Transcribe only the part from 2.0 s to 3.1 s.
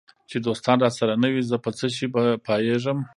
به پایېږم